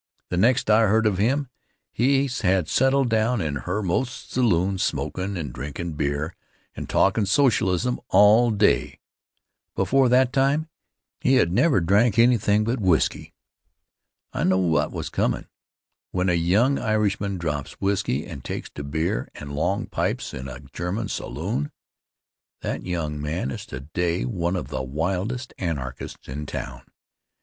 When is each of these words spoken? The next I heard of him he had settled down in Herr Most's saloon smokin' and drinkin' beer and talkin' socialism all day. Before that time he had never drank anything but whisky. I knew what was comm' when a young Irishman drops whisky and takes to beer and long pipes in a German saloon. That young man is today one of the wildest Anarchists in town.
The 0.31 0.37
next 0.37 0.67
I 0.71 0.87
heard 0.87 1.05
of 1.05 1.19
him 1.19 1.47
he 1.91 2.27
had 2.41 2.67
settled 2.67 3.07
down 3.11 3.39
in 3.39 3.55
Herr 3.57 3.83
Most's 3.83 4.33
saloon 4.33 4.79
smokin' 4.79 5.37
and 5.37 5.53
drinkin' 5.53 5.93
beer 5.93 6.33
and 6.75 6.89
talkin' 6.89 7.27
socialism 7.27 7.99
all 8.09 8.49
day. 8.49 8.99
Before 9.75 10.09
that 10.09 10.33
time 10.33 10.67
he 11.19 11.35
had 11.35 11.51
never 11.51 11.79
drank 11.81 12.17
anything 12.17 12.63
but 12.63 12.79
whisky. 12.79 13.35
I 14.33 14.43
knew 14.43 14.57
what 14.57 14.91
was 14.91 15.11
comm' 15.11 15.45
when 16.09 16.29
a 16.29 16.33
young 16.33 16.79
Irishman 16.79 17.37
drops 17.37 17.73
whisky 17.73 18.25
and 18.25 18.43
takes 18.43 18.71
to 18.71 18.83
beer 18.83 19.29
and 19.35 19.53
long 19.53 19.85
pipes 19.85 20.33
in 20.33 20.47
a 20.47 20.61
German 20.73 21.09
saloon. 21.09 21.71
That 22.61 22.81
young 22.87 23.21
man 23.21 23.51
is 23.51 23.67
today 23.67 24.25
one 24.25 24.55
of 24.55 24.69
the 24.69 24.81
wildest 24.81 25.53
Anarchists 25.59 26.27
in 26.27 26.47
town. 26.47 26.87